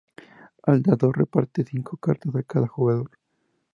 [0.69, 3.11] El dador reparte cinco cartas a cada jugador.